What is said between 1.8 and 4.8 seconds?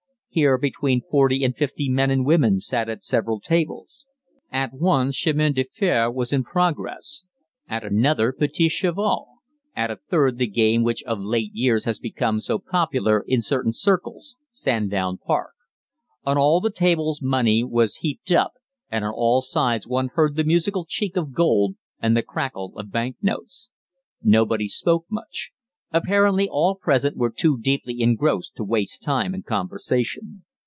men and women sat at several tables. At